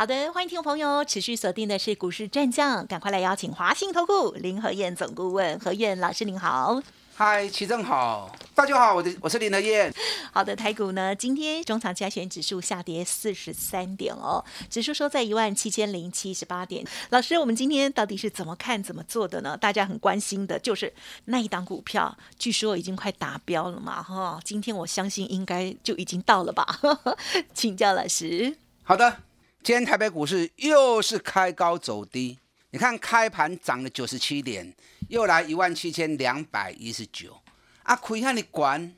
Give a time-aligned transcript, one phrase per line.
[0.00, 6.82] 好的，欢迎听众朋友持续锁定的是股市战将，赶快来邀请华信投顾林和燕总顾问何燕老师，您好。
[7.14, 9.92] 嗨，齐正好，大家好，我的我是林德燕。
[10.32, 16.82] 好的，台股呢，今天中长加权指数下跌四十三点哦，指数收在一万七千零七十八点。
[17.10, 19.54] 老师，我们今天到底是怎么看、怎么做的呢？
[19.54, 20.90] 大家很关心的就是
[21.26, 26.80] 那一档股票，据说已经快达标了嘛，哈，今天我相信应该就已经到了吧？
[27.52, 28.56] 请教老师。
[28.82, 29.18] 好的，
[29.62, 32.38] 今天台北股市又是开高走低，
[32.70, 34.74] 你看开盘涨了九十七点。
[35.08, 37.36] 又来一万七千两百一十九，
[37.82, 38.94] 啊，亏看你管，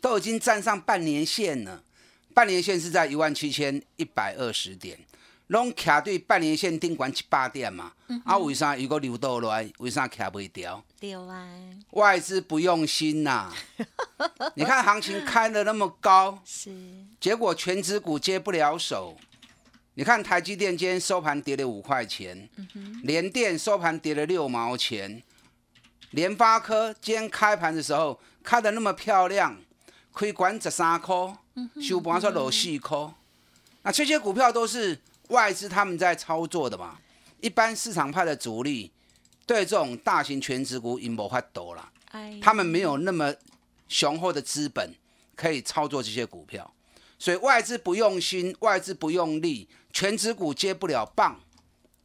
[0.00, 1.84] 都已经站上半年线了。
[2.34, 4.98] 半年线是在一万七千一百二十点，
[5.48, 7.92] 拢卡对半年线顶管七八点嘛。
[8.24, 10.82] 啊，为啥如果流倒来，为啥卡不掉？
[10.98, 11.46] 掉啊！
[11.90, 13.52] 外资不用心呐。
[14.56, 16.74] 你看行情开的那么高，是，
[17.20, 19.16] 结果全指股接不了手。
[19.94, 22.48] 你看台积电今天收盘跌了五块钱，
[23.02, 25.22] 联电收盘跌了六毛钱。
[26.12, 29.58] 联发科今天开盘的时候开的那么漂亮，
[30.12, 31.14] 可以管十三块，
[31.80, 32.98] 收盘说落四块。
[33.82, 36.98] 那这些股票都是外资他们在操作的嘛？
[37.40, 38.90] 一般市场派的主力
[39.44, 41.92] 对这种大型全职股已无法多了，
[42.40, 43.34] 他们没有那么
[43.88, 44.94] 雄厚的资本
[45.34, 46.72] 可以操作这些股票，
[47.18, 51.38] 所以外资不用心，外资不用力，全指股接不了棒。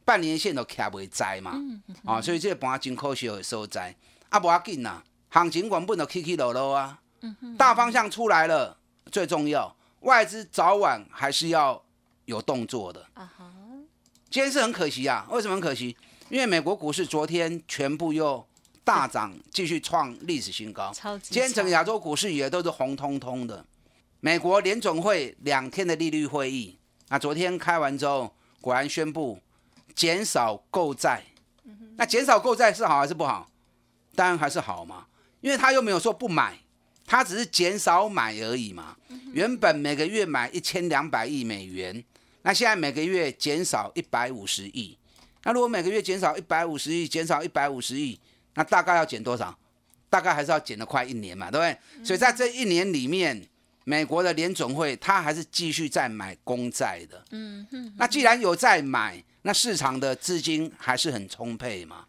[0.04, 1.60] 半年线都卡袂在嘛，
[2.06, 3.94] 啊，所以这个盘真可惜的所在。
[4.30, 6.98] 啊，无要紧呐，行情原本就起起落落啊。
[7.58, 8.78] 大方向出来了，
[9.12, 11.84] 最重要，外资早晚还是要
[12.24, 13.06] 有动作的。
[13.12, 13.52] 啊哈，
[14.30, 15.94] 今天是很可惜啊，为什么很可惜？
[16.30, 18.46] 因为美国股市昨天全部又
[18.82, 20.90] 大涨，继续创历史新高。
[21.22, 23.62] 今天整个亚洲股市也都是红彤彤的。
[24.20, 29.40] 美国联总会两天的利率会议，那，昨天开完之后，果然宣布。
[29.94, 31.24] 减少购债，
[31.96, 33.50] 那减少购债是好还是不好？
[34.14, 35.08] 当然还是好嘛，
[35.40, 36.56] 因为他又没有说不买，
[37.04, 38.96] 他只是减少买而已嘛。
[39.32, 42.04] 原本每个月买一千两百亿美元，
[42.42, 44.96] 那现在每个月减少一百五十亿。
[45.42, 48.20] 那如果每个月减少一百五十亿，减少一百五十亿，
[48.54, 49.58] 那大概要减多少？
[50.08, 52.04] 大概还是要减了快一年嘛，对不对？
[52.06, 53.48] 所以在这一年里面，
[53.88, 57.24] 美国的联总会他还是继续在买公债的。
[57.30, 59.24] 嗯哼，那既然有在买。
[59.42, 62.04] 那市场的资金还是很充沛嘛，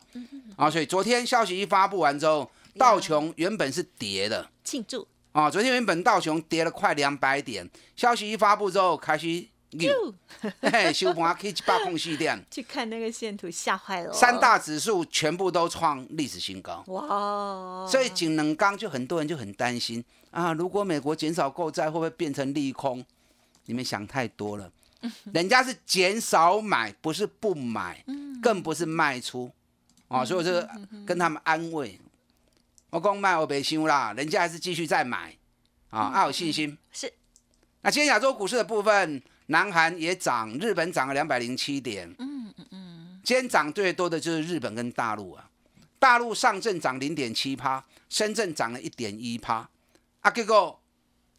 [0.58, 9.46] 啊，所以昨天消息一发布完之后，道琼原本是跌的，庆祝啊，昨天原本道琼跌了快两百点，消息一发布之后开始
[9.78, 10.14] 溜，
[10.62, 23.06] 嘿，收盘可以去把空隙点， 去看那个线图吓坏了，三大指数全部都创历史新高，哇，所以景能刚就很多人就很担心啊，如果美国减少购债会不会变成利空？
[23.66, 24.72] 你们想太多了。
[25.34, 28.04] 人家是减少买，不是不买，
[28.42, 29.50] 更不是卖出，
[30.08, 30.52] 啊，所以我就
[31.06, 31.98] 跟他们安慰，
[32.90, 35.38] 我讲卖我别修啦，人家还是继续在买，
[35.90, 36.78] 啊，要有信心。
[36.92, 37.14] 是。
[37.82, 42.10] 那今天亚洲股市的部分，南韩也涨，日本涨了两百零七点。
[42.18, 43.22] 嗯嗯嗯。
[43.24, 45.50] 今天涨最多的就是日本跟大陆啊，
[46.00, 49.70] 大陆上证涨零点七趴，深圳涨了一点一趴，
[50.22, 50.80] 啊，结果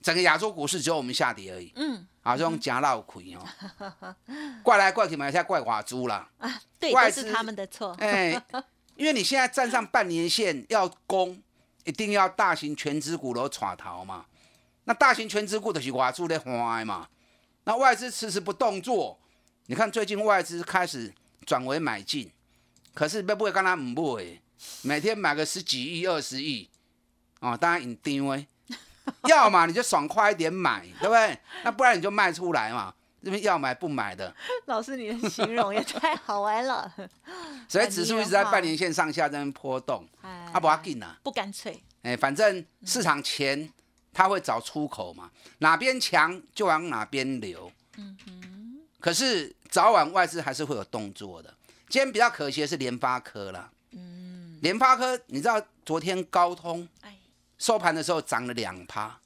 [0.02, 1.72] 整个亚洲股市只有我们下跌而已。
[1.76, 2.06] 嗯。
[2.22, 4.14] 啊，这种假闹亏哦，
[4.62, 6.28] 怪来怪去嘛，现在怪华猪啦。
[6.38, 7.96] 啊，对，怪是他们的错。
[7.98, 8.30] 哎，
[8.94, 11.40] 因为你现在站上半年线要攻，
[11.84, 14.26] 一定要大型全资股都垮逃嘛。
[14.84, 17.08] 那大型全资股都是华猪在花嘛。
[17.70, 19.16] 那外资迟迟不动作，
[19.66, 21.14] 你看最近外资开始
[21.46, 22.28] 转为买进，
[22.92, 24.42] 可是要不会跟他唔会，
[24.82, 26.68] 每天买个十几亿、二十亿，
[27.38, 28.44] 哦，当然很低微。
[29.28, 31.38] 要嘛你就爽快一点买，对不对？
[31.62, 32.92] 那不然你就卖出来嘛。
[33.22, 34.34] 这边要买不买的。
[34.66, 36.92] 老师，你的形容也太好玩了。
[37.68, 41.80] 所以指数一直在半年线上下在那波动，啊不要紧啊，不干脆。
[42.02, 43.72] 哎，反正市场钱
[44.12, 47.70] 他会找出口嘛，哪边强就往哪边流。
[47.96, 48.80] 嗯哼。
[48.98, 51.54] 可是早晚外资还是会有动作的。
[51.88, 53.70] 今天比较可惜的是联发科了。
[53.92, 54.58] 嗯。
[54.62, 56.88] 联发科，你知道昨天高通？
[57.58, 59.20] 收盘的时候涨了两趴，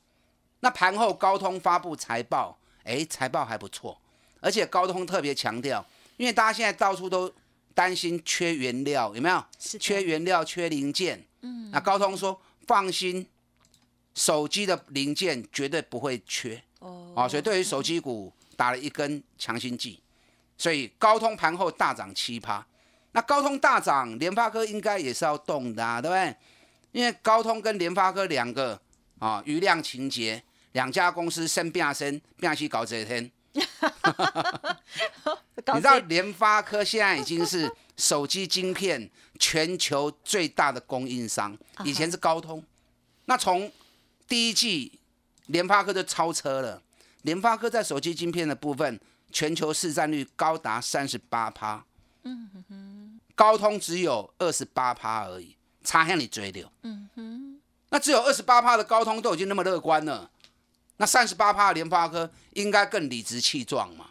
[0.58, 3.96] 那盘后高通发布财报，哎，财报还不错，
[4.40, 5.86] 而且高通特别强调，
[6.16, 7.32] 因为大家现在到处都
[7.74, 9.44] 担心缺原料，有没有？
[9.58, 11.24] 缺原料、缺零件。
[11.42, 11.70] 嗯。
[11.70, 13.24] 那高通说放心，
[14.14, 20.00] 手机的零件绝对不会缺哦啊，所以对于手机股打了一根强心剂，
[20.56, 22.64] 所以高通盘后大涨七趴。
[23.12, 26.36] 那高通大涨，联发科应该也是要动的啊，对不对？
[26.92, 28.80] 因为高通跟联发科两个
[29.18, 33.30] 啊余量情节，两家公司生变生变去搞这一天。
[35.64, 39.08] 搞你知道这联发科现在已经是 手机晶片
[39.38, 42.62] 全球最大的供应商，以前是高通。
[43.26, 43.70] 那从
[44.26, 45.00] 第一季
[45.46, 46.82] 联发科就超车了，
[47.22, 49.00] 联发科在手机晶片的部分，
[49.30, 51.84] 全球市占率高达三十八趴。
[52.22, 56.70] 嗯哼高通只有二十八趴而已，差向你追的。
[56.82, 57.60] 嗯哼，
[57.90, 60.30] 那只有二十八趴的高通都已经那么乐观了，
[60.96, 64.10] 那三十八趴的联发科应该更理直气壮嘛？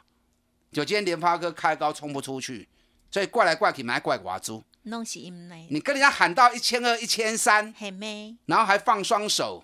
[0.71, 2.68] 就今天联发科开高冲不出去，
[3.10, 4.63] 所以怪来怪去，买怪寡猪。
[4.83, 7.74] 弄死因来，你跟人家喊到一千二、一千三，
[8.45, 9.63] 然后还放双手，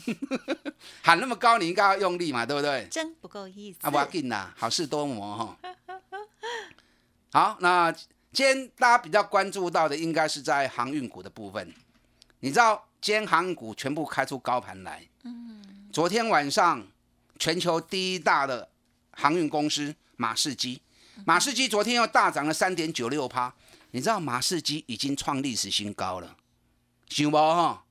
[1.02, 2.86] 喊那么高，你应该要用力嘛，对不对？
[2.90, 3.78] 真不够意思。
[3.82, 5.58] 啊，不要紧啦，好事多磨哈。
[7.32, 7.92] 好，那
[8.32, 11.72] 今天大家比较关注到的，应该是在航运股的部分。
[12.40, 15.06] 你知道，今天航运股全部开出高盘来。
[15.24, 15.88] 嗯。
[15.92, 16.86] 昨天晚上，
[17.38, 18.70] 全球第一大的
[19.12, 20.80] 航运公司马士基，
[21.24, 23.54] 马士基昨天又大涨了三点九六趴。
[23.90, 26.36] 你知道马士基已经创历史新高了，
[27.08, 27.84] 行不哈？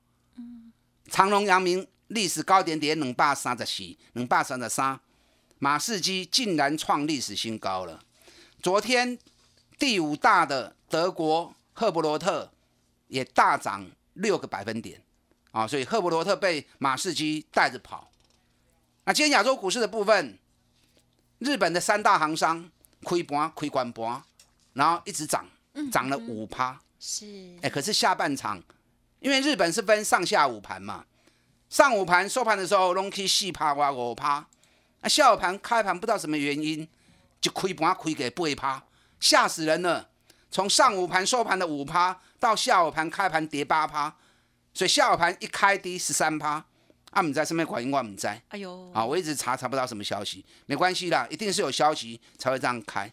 [1.08, 4.98] 长隆、阳明历史高点点两百三十四、两百三十三，
[5.58, 8.02] 马士基竟然创历史新高了。
[8.62, 9.18] 昨天
[9.78, 12.50] 第五大的德国赫伯罗特
[13.08, 15.02] 也大涨六个百分点
[15.50, 18.10] 啊，所以赫伯罗特被马士基带着跑。
[19.04, 20.38] 那今天亚洲股市的部分，
[21.38, 22.70] 日本的三大行商
[23.02, 24.22] 开盘开关盘，
[24.74, 25.44] 然后一直涨，
[25.90, 26.80] 涨了五趴。
[27.00, 27.26] 是
[27.62, 28.62] 哎、可是下半场，
[29.18, 31.04] 因为日本是分上下午盘嘛，
[31.72, 34.46] 上午盘收盘的时候拢去四趴哇五趴，
[35.00, 36.86] 那下午盘开盘不知道什么原因
[37.40, 38.82] 就开盘开给八趴，
[39.18, 40.06] 吓死人了。
[40.50, 44.14] 从上午盘收盘的五趴到下午盘开盘跌八趴，
[44.74, 46.62] 所以下午盘一开低十三趴，
[47.10, 48.38] 啊，唔知什么原因，我唔在。
[48.50, 53.10] 哎呦，啊，我一直查查不到什么消息，没关系啦，一定是有消息才会这样开。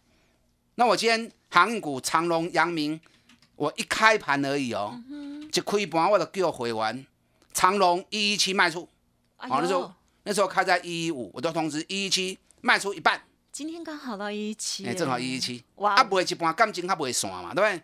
[0.76, 3.00] 那我今天航运股长隆、阳明，
[3.56, 5.02] 我一开盘而已哦，
[5.54, 7.08] 一开盘我就叫会员
[7.60, 8.88] 长隆一一七卖出，
[9.36, 13.22] 哎好、那时候，那时候开在一一五，我都通知一一七卖出一半，
[13.52, 17.84] 今天刚好到一一七哎、耶，正好一一七，哇啊，不会一半感情它不会散嘛，对不对？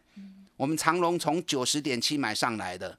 [0.56, 2.98] 我们长隆从九十点七买上来的，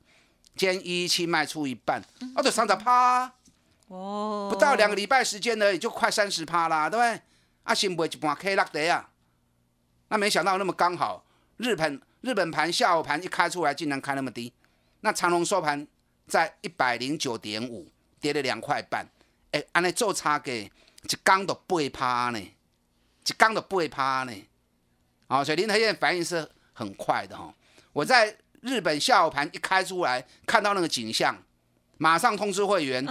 [0.55, 1.99] 今天一一七卖出一半，
[2.35, 3.33] 啊，就三十趴。
[3.87, 7.23] 哦，不到两个礼拜时间呢，也，就快三十趴啦，对不对？
[7.63, 9.09] 啊，先买一半 K 落地啊，
[10.09, 11.25] 那没想到那么刚好，
[11.57, 14.53] 日本日本盘下午盘一开出来，竟然开那么低。
[15.01, 15.87] 那长隆收盘
[16.27, 17.89] 在一百零九点五，
[18.21, 19.07] 跌了两块半。
[19.53, 20.71] 哎，安尼做差价，一
[21.23, 24.33] 缸都八趴呢，一缸都八趴呢。
[25.29, 27.55] 哦、所以林和燕反应是很快的哈、哦。
[27.93, 31.37] 我在日本下午盘一开出来，看到那个景象，
[31.97, 33.07] 马上通知会员，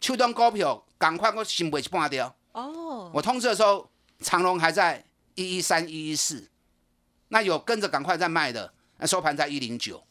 [0.00, 2.34] 秋冬股票赶快给我先卖一半掉。
[2.52, 3.90] 哦，我通知的时候，
[4.20, 5.04] 长隆还在
[5.34, 6.48] 一一三一一四，
[7.28, 10.02] 那有跟着赶快在卖的，那收盘在一零九，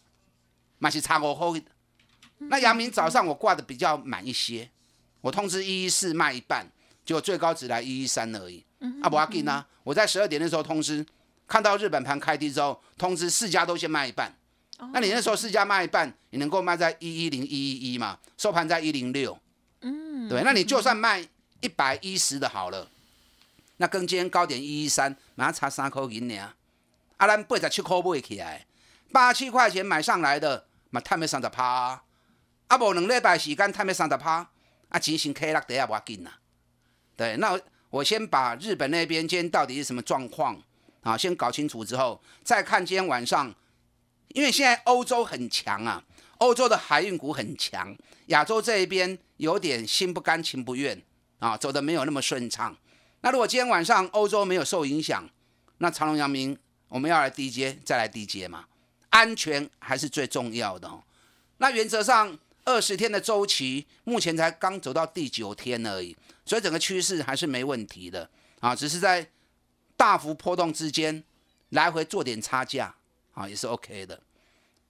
[0.80, 1.56] 那是差五后。
[2.40, 4.70] 那阳明早上我挂的比较满一些，
[5.22, 6.66] 我通知一一四卖一半，
[7.06, 8.66] 结果最高只来一一三而已。
[9.04, 11.06] 啊，不要紧呢，我在十二点的时候通知，
[11.48, 14.34] 看到日本盘开低之后，通知四家都先卖一半。
[14.94, 18.18] 那你那时候四家卖一半，你能够卖在一一零一一一嘛？
[18.38, 19.38] 收盘在一零六。
[19.82, 21.28] 嗯，对，那你就算卖
[21.60, 22.90] 一百一十的好了，
[23.76, 26.38] 那跟今天高点一一三，马上差三块银呢。
[27.18, 28.66] 啊，咱八十七块买起来，
[29.12, 32.02] 八七块钱买上来的，嘛太没上十趴。
[32.70, 34.48] 啊，无两礼拜时间赚要三十趴，
[34.90, 36.40] 啊，钱先开落地啊，无要紧啦。
[37.18, 37.60] 对，那
[37.90, 40.56] 我先把日本那边今天到底是什么状况
[41.02, 43.52] 啊，先搞清楚之后，再看今天晚上，
[44.30, 46.04] 因为现在欧洲很强啊，
[46.38, 47.98] 欧洲的海运股很强，
[48.28, 51.02] 亚洲这一边有点心不甘情不愿
[51.40, 52.78] 啊，走的没有那么顺畅。
[53.22, 55.28] 那如果今天晚上欧洲没有受影响，
[55.80, 56.56] 那长隆、阳明
[56.90, 58.66] 我们要来低阶，再来低阶嘛，
[59.10, 61.02] 安全还是最重要的哦。
[61.58, 62.38] 那原则上
[62.70, 69.28] 二十天的周期，目前才刚走到第九天而已，所以整个趋势还是没问题的啊，只是在
[69.98, 71.24] 大幅波动之间
[71.70, 72.94] 来回做点差价
[73.34, 74.22] 啊，也是 OK 的。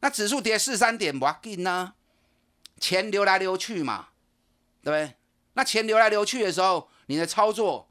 [0.01, 1.93] 那指数跌四三点，不要紧呢，
[2.81, 4.09] 钱流来流去嘛，
[4.83, 5.15] 对不对？
[5.53, 7.87] 那钱流来流去的时候，你的操作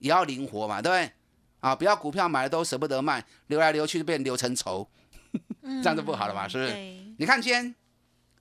[0.00, 1.12] 也要灵活嘛，对不对？
[1.60, 4.86] 啊，不要股票买了都舍不得卖，流来流去就变流成仇，
[5.64, 6.70] 这样就不好了嘛，是不是？
[6.70, 7.74] 对，你看今天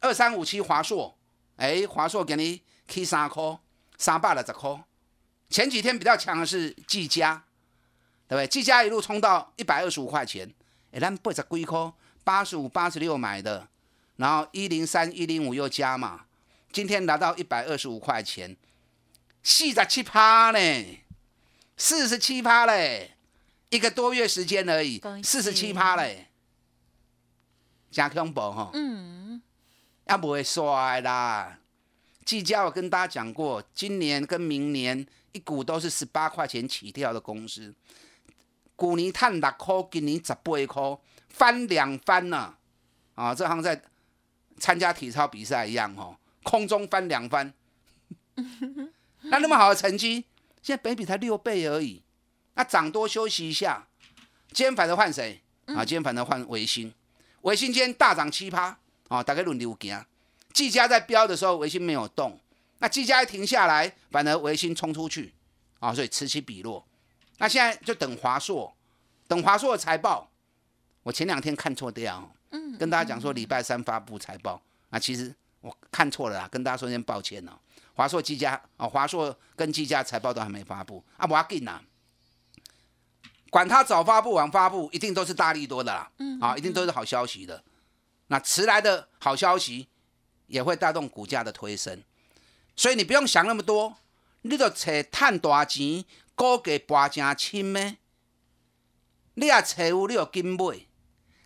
[0.01, 1.17] 二三五七华硕，
[1.55, 3.59] 哎，华硕给你 K 三颗，
[3.97, 4.83] 三百六十颗。
[5.49, 7.43] 前几天比较强的是技嘉，
[8.27, 8.47] 对不对？
[8.47, 10.53] 技嘉一路冲到一百二十五块钱，
[10.91, 11.93] 哎，咱八十几颗，
[12.23, 13.67] 八十五、八十六买的，
[14.15, 16.25] 然后一零三、一零五又加嘛，
[16.71, 18.57] 今天拿到一百二十五块钱，
[19.43, 20.99] 四十七趴呢，
[21.77, 23.15] 四十七趴嘞，
[23.69, 26.27] 一个多月时间而已，四十七趴嘞。
[27.91, 29.20] 加恐怖哈，嗯，
[30.11, 31.59] 也不会衰啦。
[32.25, 37.73] 技嘉我跟大家讲过，今年跟明年一股都是十八块钱起跳的公司。
[38.77, 40.97] 去年赚六块，今年十八块，
[41.29, 42.55] 翻两番呢。
[43.15, 43.79] 啊，这像在
[44.57, 47.53] 参加体操比赛一样哦，空中翻两番。
[49.23, 50.25] 那那么好的成绩，
[50.61, 52.01] 现在本比才六倍而已。
[52.55, 53.87] 那涨多休息一下，
[54.51, 55.41] 今天反而换谁？
[55.65, 56.93] 啊，今天反而换维新。
[57.41, 58.79] 维新今天大涨七趴，
[59.11, 60.05] 啊，大概轮流行。
[60.53, 62.39] 技嘉在飙的时候，维新没有动，
[62.79, 65.33] 那技嘉一停下来，反而维新冲出去，
[65.81, 66.85] 啊，所以此起彼落。
[67.39, 68.73] 那现在就等华硕，
[69.27, 70.29] 等华硕的财报。
[71.03, 77.51] 我前两天看错掉，嗯，跟大家讲说礼拜三发布财报，啊，其实我看错了啦，跟大家说声抱歉哦。
[77.93, 81.81] 华硕、技嘉，啊，华硕跟技嘉财报都还没发布，啊，我要紧呐。
[83.49, 87.61] 管他早发布晚发布，一定都是大力多的啦，啊，一定都是好消息的。
[88.31, 89.89] 那迟来的好消息
[90.47, 92.01] 也会带动股价的推升，
[92.77, 93.97] 所以你不用想那么多，
[94.43, 97.97] 你就找赚大钱、股价博正深的。
[99.33, 100.85] 你也找有，你有金买；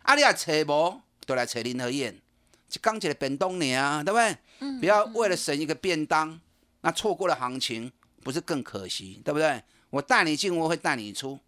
[0.03, 2.21] 啊，你也找无，就来找林和燕，
[2.69, 4.79] 就刚起来便当呢，对不对？
[4.79, 6.39] 不要为了省一个便当，
[6.81, 9.63] 那错过了行情，不是更可惜，对不对？
[9.89, 11.39] 我带你进，我会带你出。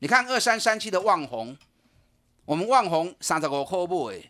[0.00, 1.56] 你看二三三七的旺宏，
[2.44, 4.29] 我们旺宏三十五块布诶，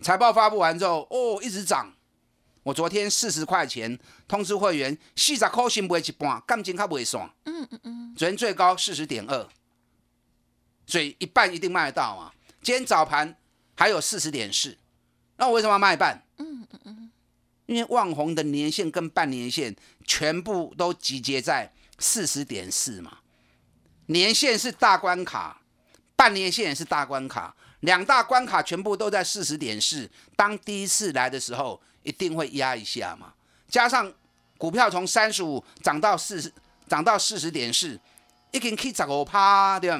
[0.00, 1.92] 财报发布完之后，哦，一直涨。
[2.62, 7.32] 我昨天四十块钱通知会员，四十块先卖一半，感情较袂爽。
[7.44, 8.14] 嗯嗯嗯。
[8.14, 9.48] 昨天最高四十点二，
[10.86, 12.32] 所以一半一定卖得到嘛。
[12.62, 13.34] 今天早盘
[13.74, 14.76] 还有四十点四，
[15.36, 16.22] 那我为什么要卖半？
[16.36, 17.10] 嗯嗯嗯。
[17.66, 23.18] 因为万红的年限跟半年限全部都集结在四十点四嘛。
[24.06, 25.62] 年限是大关卡，
[26.14, 30.10] 半年限也是大关卡，两大关卡全部都在四十点四。
[30.36, 33.32] 当第一次来的时候，一定会压一下嘛。
[33.68, 34.12] 加上
[34.58, 36.52] 股票从三十五涨到四十，
[36.88, 37.98] 涨到四十点四，
[38.52, 39.90] 已经去十五趴，对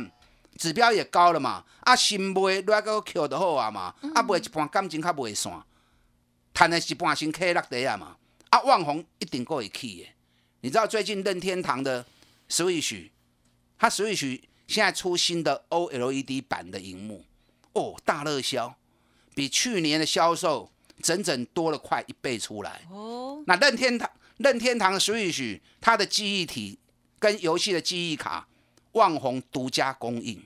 [0.58, 1.64] 指标也高了嘛。
[1.80, 5.62] 啊，新卖那个 Q 的好啊嘛，啊卖一半感情较袂散，
[6.52, 8.16] 赚的一半新 K 落地啊嘛。
[8.50, 10.08] 啊，万红一定够会去的。
[10.60, 12.04] 你知道最近任天堂的
[12.50, 13.08] Switch？
[13.78, 17.25] 它 Switch 现在出新的 OLED 版的荧幕，
[17.72, 18.74] 哦，大热销，
[19.34, 20.70] 比去年的销售
[21.02, 22.82] 整整多了快一倍出来。
[22.90, 26.78] 哦，那任天堂任天堂的 Switch 它的记忆体
[27.18, 28.48] 跟游戏的记忆卡，
[28.92, 30.42] 旺宏独家供应。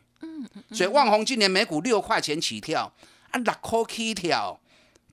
[0.72, 2.92] 所以旺宏今年每股六块钱起跳，
[3.30, 4.60] 啊，六块起跳，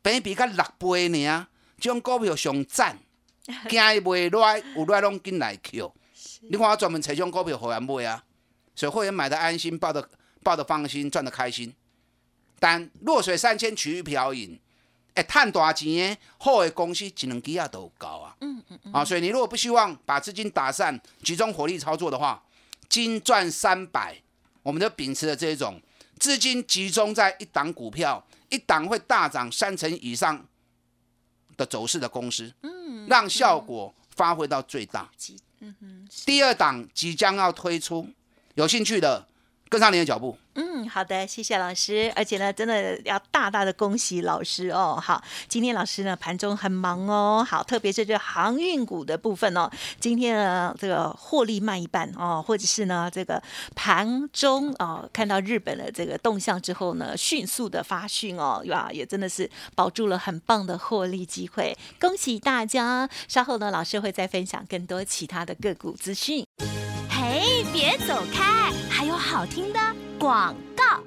[0.01, 1.47] 比比较六倍呢。
[1.79, 2.99] 这种股票上赞，
[3.69, 5.93] 惊伊卖来，有来拢紧来扣。
[6.41, 8.23] 你看我专门采种股票会员买啊，
[8.75, 10.09] 所以会员买的安心，抱的
[10.43, 11.73] 抱的放心，赚的开心。
[12.61, 14.59] 但弱水三千取一瓢饮，
[15.15, 18.35] 哎，赚大钱的好的公司只能几下都高啊。
[18.41, 18.93] 嗯嗯嗯。
[18.93, 22.43] 啊，所以你如果不希望把资金打散，集中火力操作的话，
[22.87, 24.15] 金赚三百，
[24.61, 25.81] 我们就秉持了这种
[26.19, 30.45] 资金集中在一档股票，一档会大涨三成以上
[31.57, 35.09] 的走势的公司，嗯，让效果发挥到最大。
[35.61, 38.07] 嗯哼，第二档即将要推出，
[38.53, 39.27] 有兴趣的
[39.71, 40.37] 跟上你的脚步。
[40.55, 42.11] 嗯，好的，谢谢老师。
[42.13, 44.99] 而且呢，真的要大大的恭喜老师哦。
[45.01, 47.41] 好，今天老师呢盘中很忙哦。
[47.49, 53.41] 好，特别是这航运股的部分哦，今天呢这个获利卖一半哦，或者是呢这个
[53.73, 61.73] 盘中哦看到日本的这个动向之后呢，迅速的发讯哦，哇，也真的是保住了很棒的获利机会。
[61.97, 63.09] 恭喜大家！
[63.29, 66.45] 稍后呢，老师会再分享更多其他的个股资讯。
[67.09, 68.60] 嘿，别走开，
[69.31, 69.79] 好听的。
[70.19, 71.01] 广告，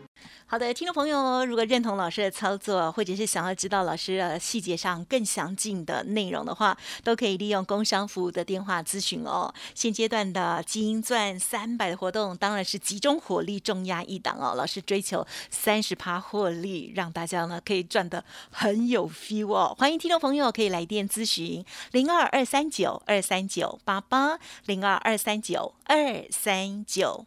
[0.46, 9.52] 好的，听众朋友，如果认同老师的操作，或者是想要知道老师的细节上更详尽的内容的话，都可以利用工商服务的电话咨询哦。
[9.74, 14.54] 现阶段的金钻三百的活动，当然是集中火力重压一档哦。
[14.56, 19.76] 老师追求三十趴获利，让大家呢可以赚得很有 feel 哦。
[19.78, 21.62] 欢迎听众朋友可以来电咨询
[21.92, 27.26] 零二二三九二三九八八零二二三九二三九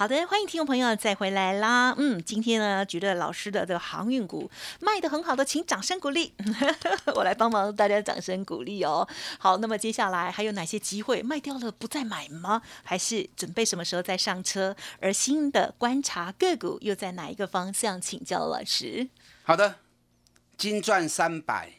[0.00, 1.94] 好的，欢迎听众朋友再回来啦。
[1.98, 6.32] 嗯，今天呢，觉得老师的这个航运股卖的很好的，请掌声鼓励，
[7.14, 9.06] 我来帮忙大家掌声鼓励哦。
[9.38, 12.62] 好，那么接下来还有哪些机会卖掉了不再买吗？
[12.82, 14.74] 还是准备什么时候再上车？
[15.02, 18.00] 而新的观察个股又在哪一个方向？
[18.00, 19.06] 请教老师。
[19.42, 19.80] 好的，
[20.56, 21.74] 金赚三百，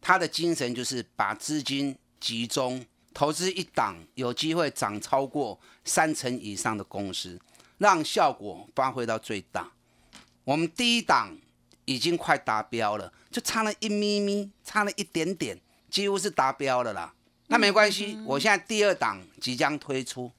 [0.00, 2.84] 他的精神就是把资金集中。
[3.16, 7.40] 投资一档有机会涨超过三成以上的公司，
[7.78, 9.72] 让效果发挥到最大。
[10.44, 11.36] 我们第一档
[11.84, 17.14] 已经快达标了，就差了一咪咪，差了一点点，几乎是达标了啦。
[17.48, 20.30] 那没关系，我现在第二档即将推出，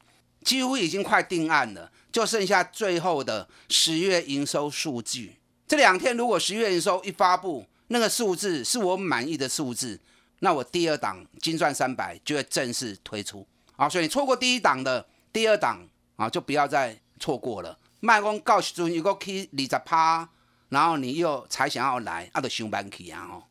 [0.43, 5.37] 几乎已经快定案了，就剩下最后的十月营收数据。
[5.67, 9.99] 这两天如果十月营收一发布，那个数字是我满意的数字。
[10.39, 15.87] 那我第二档金钻三百就会正式推出啊，所以你错过第一档的第二档
[16.17, 17.77] 啊，就不要再错过了。
[17.99, 20.29] 卖光告诉中，如果去二十趴，
[20.69, 23.43] 然后你又才想要来，啊，就上班去啊哦。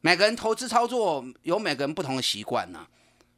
[0.00, 2.86] 每个人投资操作有每个人不同的习惯呢。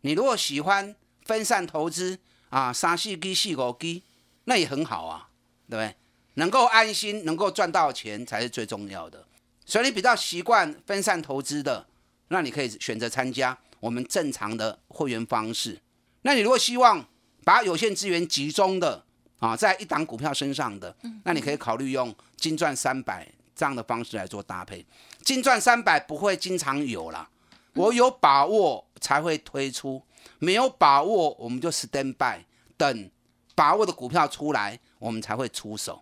[0.03, 4.03] 你如果喜欢分散投资啊，三四基四五基，
[4.45, 5.29] 那也很好啊，
[5.69, 5.97] 对不对？
[6.35, 9.27] 能够安心，能够赚到钱才是最重要的。
[9.65, 11.87] 所以你比较习惯分散投资的。
[12.33, 15.81] 那你可以选择参加我们正常的会员方式。
[16.23, 17.05] 那你如果希望
[17.45, 19.05] 把有限资源集中的
[19.41, 24.87] 啊，在一档股票身上的，那你可以考虑用金钻三百这样的方式来做搭配。
[25.25, 27.29] 金钻三百不会经常有啦，
[27.75, 30.01] 我有把握才会推出，
[30.39, 32.45] 没有把握我们就 stand by
[32.77, 33.11] 等
[33.57, 36.01] 把握的股票出来，我们才会出手。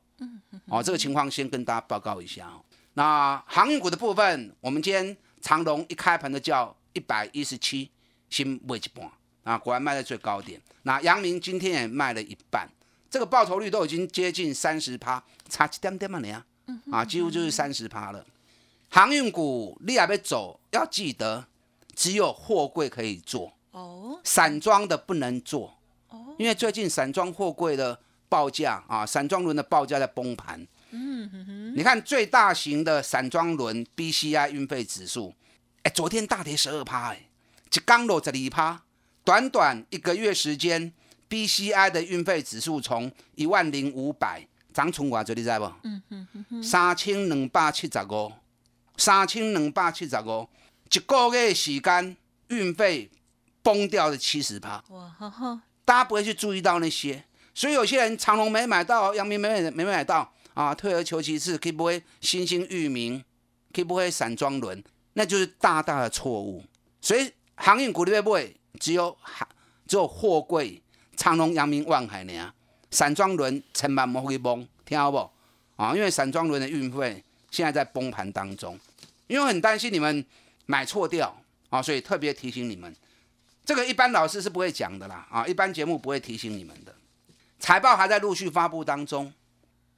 [0.66, 2.62] 哦，这个情况先跟大家报告一下哦。
[2.92, 5.16] 那航运股的部分，我们今天。
[5.40, 7.88] 长隆一开盘的叫一百一十七，
[8.28, 9.08] 新卖一半
[9.44, 10.60] 啊，果然卖在最高点。
[10.82, 12.68] 那阳明今天也卖了一半，
[13.10, 16.44] 这个报酬率都已经接近三十趴，差一点点嘛你啊，
[16.90, 18.24] 啊，几乎就是三十趴了。
[18.90, 21.46] 航运股你也要走，要记得
[21.94, 30.66] 只有货柜可以做哦，散装的不能做哦，因为最近散装货柜的报价啊，散装轮的报价在崩盘。
[30.90, 35.34] 嗯哼哼，你看最大型的散装轮 BCI 运费指数，
[35.82, 37.28] 哎，昨天大跌十二趴，哎，
[37.70, 38.82] 一刚落十二趴，
[39.22, 40.90] 短短一个月时间
[41.28, 46.62] ，BCI 的运费指数从一万零五百涨从偌多，你知不？
[46.62, 48.32] 三千两百七十五，
[48.96, 50.48] 三千两百七十五，
[50.92, 52.16] 一个月时间
[52.48, 53.10] 运费
[53.62, 54.82] 崩掉了七十趴。
[54.88, 60.32] 哇哈哈，大家不会去注意到那些，所以有些人长隆没买到，阳明没买没买到。
[60.54, 63.24] 啊，退而求其次，可以不会新兴域名，
[63.72, 66.64] 可以不会散装轮，那就是大大的错误。
[67.00, 69.48] 所以航运股里面不会只有航，
[69.86, 70.82] 只有货柜、
[71.18, 72.54] 长隆、阳明、万海呢。
[72.90, 75.30] 散装轮千万莫去崩，听好不？
[75.76, 78.80] 啊，因为散装轮的运费现在在崩盘当中，
[79.26, 80.24] 因为很担心你们
[80.64, 81.36] 买错掉
[81.68, 82.96] 啊，所以特别提醒你们，
[83.64, 86.94] 这个一般老师是不会讲的啦，啊，一般节目不会提醒你们的。
[87.58, 89.32] 财报还在陆续发布当中。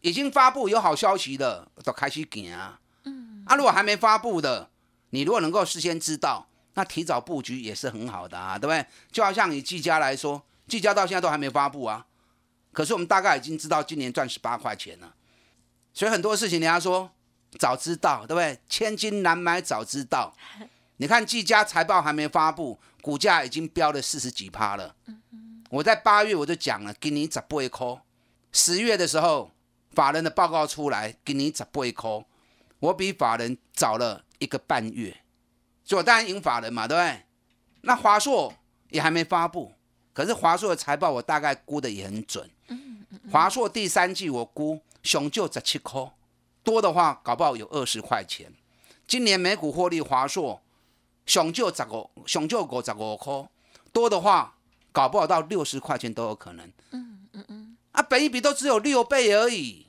[0.03, 2.81] 已经发布有好消息的都开始行啊！
[3.05, 4.71] 嗯，啊，如果还没发布的，
[5.11, 8.87] 你如果能够事先知道，那提早布局也是很好的啊，对不对？
[9.13, 12.07] 就好像以季家来说，季家到现在都还没发布啊，
[12.73, 15.15] 可是我们大概已经知道今年赚十八块钱了，
[15.93, 17.11] 所以很多事情人家说
[17.59, 18.61] 早知道，对不对？
[18.69, 20.33] 千金难买早知道。
[20.99, 24.95] 你看季家财报还没发布，股价已经飙了四十几趴了。
[25.71, 28.03] 我在八月我就讲了，给你十八块，
[28.53, 29.51] 十月的时候。
[29.93, 32.25] 法人的报告出来，给你十八块，
[32.79, 35.25] 我比法人早了一个半月，
[35.83, 37.25] 所以我当然赢法人嘛，对不对？
[37.81, 38.55] 那华硕
[38.91, 39.73] 也还没发布，
[40.13, 42.49] 可是华硕的财报我大概估的也很准。
[43.31, 46.13] 华硕第三季我估熊就十七块，
[46.63, 48.53] 多的话搞不好有二十块钱。
[49.07, 50.61] 今年每股获利华硕
[51.27, 53.49] 熊就十五，熊就五十五块，
[53.93, 54.55] 多的话
[54.93, 56.73] 搞不好到六十块钱都有可能。
[56.91, 57.77] 嗯嗯嗯。
[57.93, 59.87] 啊，本一比都只有六倍而已，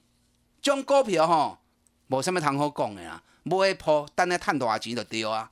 [0.61, 1.59] 这种股票吼，
[2.07, 5.51] 无什么通好讲的啦，买破等咧赚多少钱就对啊。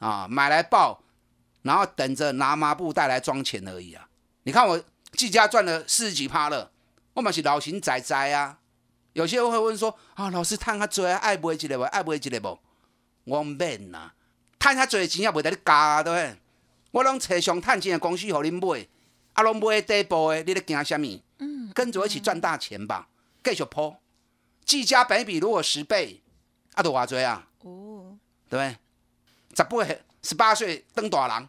[0.00, 1.00] 啊，买来报，
[1.64, 4.08] 然后等着拿抹布袋来装钱而已啊。
[4.44, 4.80] 你看我
[5.12, 6.70] 季家赚了四十几趴了，
[7.14, 8.58] 我嘛是老型仔仔啊。
[9.14, 11.82] 有些人会问说：啊，老师赚较多，爱买一个无？
[11.82, 12.58] 爱买一个无？
[13.24, 14.12] 我免呐，
[14.58, 16.36] 赚较多钱也袂得你加对不对？
[16.90, 18.86] 我拢找上赚钱的公司互恁买，
[19.32, 21.06] 啊，拢买底部的，你咧惊什么？
[21.38, 23.08] 嗯，跟着一起赚大钱吧，
[23.42, 23.96] 继续铺。
[24.64, 26.22] 季家本比如果十倍，
[26.74, 27.48] 啊，都偌多啊？
[27.60, 28.16] 哦，
[28.48, 28.76] 对不对？
[29.56, 31.48] 十八岁，十八岁当大人，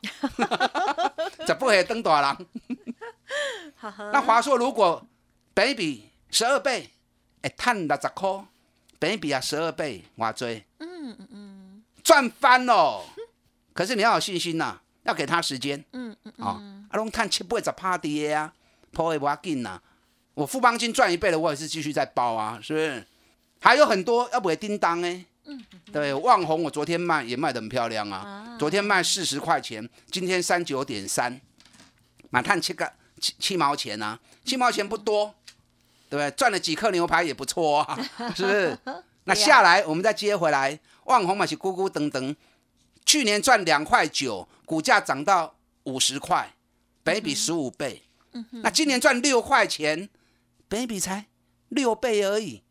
[1.47, 2.47] 十八岁当大人。
[4.11, 5.03] 那华硕如果
[5.53, 6.89] 本比十二倍，
[7.41, 8.45] 哎赚六十块，
[8.99, 10.47] 本比啊十二倍，偌多？
[10.79, 13.03] 嗯嗯嗯，赚翻了。
[13.73, 15.83] 可是你要有信心呐，要给他时间。
[15.93, 18.53] 嗯嗯啊，啊，拢赚七八十趴跌啊，
[18.91, 19.81] 破会不要紧呐。
[20.33, 23.07] 我富邦金赚一倍了，我也是继续在包啊，是不是？
[23.61, 25.01] 还有很多要不会叮当
[25.45, 25.65] 哎。
[25.91, 31.39] 对，旺红我昨天卖也卖得很漂亮啊，昨天卖四十块钱，今天三九点三，
[32.29, 35.33] 满碳七个七七毛钱啊，七毛钱不多，
[36.09, 36.31] 对不对？
[36.31, 37.99] 赚了几颗牛排也不错啊，
[38.35, 38.77] 是不是？
[39.25, 42.35] 那下来我们再接回来，旺红嘛是咕咕噔噔，
[43.05, 46.53] 去年赚两块九，股价涨到五十块，
[47.03, 48.03] 倍比十五倍，
[48.63, 50.09] 那今年赚六块钱，
[50.67, 51.25] 倍比才
[51.69, 52.61] 六倍而已。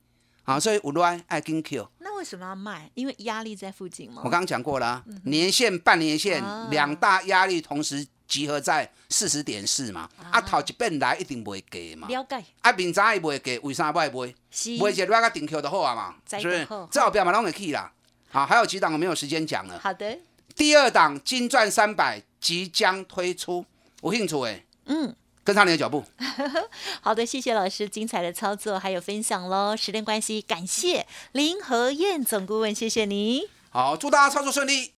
[0.45, 1.94] 啊，所以五乱爱跟 Q，那
[2.25, 2.91] 为什么要卖？
[2.95, 4.23] 因为压力在附近吗？
[4.25, 10.09] 我刚刚讲过了，年线、半年线两大压力同时集合在四十点四嘛。
[10.33, 12.09] 啊，头一遍来一定不会给嘛。
[12.09, 12.43] 了解。
[12.63, 14.35] 啊，明早也不会给，为啥不会买？
[14.81, 16.67] 买一乱个顶 Q 就好啊嘛，是不是？
[16.91, 17.93] 这后边嘛拢会去啦。
[18.31, 19.79] 好，还有几档我没有时间讲了。
[19.79, 20.19] 好的。
[20.57, 23.67] 第二档金钻三百即将推出，
[24.03, 24.65] 有兴趣诶。
[24.87, 25.15] 嗯。
[25.45, 26.03] 跟上你的脚步。
[27.03, 29.77] 好的，谢谢老师精彩的操作还有分享喽。
[29.77, 33.49] 时间关系，感谢林和燕总顾问，谢谢你。
[33.71, 34.93] 好，祝大家操作顺利。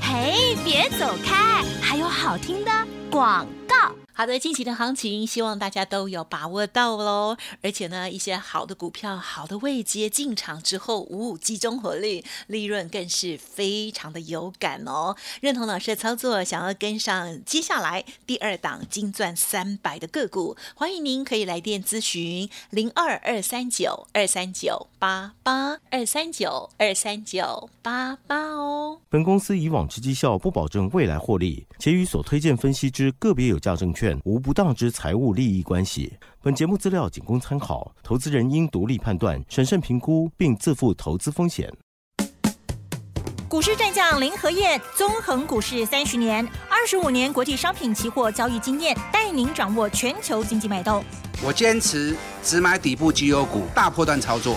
[0.00, 2.70] 嘿，别走开，还有好听的
[3.10, 3.94] 广告。
[4.18, 7.36] 好的，近期的行情，希望大家都有把握到喽。
[7.62, 15.14] 而且呢，一些好的股票、好的位阶进场之后，五五集中火力，利润更是非常的有感哦。
[15.42, 28.98] 认同老师的操作，想要跟上接下来第二档金钻三百的个股，欢迎您可以来电咨询零二二三九二三九八八二三九二三九八八哦。
[29.10, 34.20] 本公司以往之绩效不保证未来获利，且与所推荐分析之个别有价证券券。
[34.24, 36.16] 无不当之财务利益关系。
[36.40, 41.72] 本节目资料仅供参考，投资人应独立判断、审慎评估，并自负投资风险。
[43.48, 51.02] 股市战将林和燕，纵横股市三十年，二十五年国际商品期货交易经验，带您掌握全球经济脉动。
[51.44, 54.56] 我坚持只买底部绩优股，大波段操作。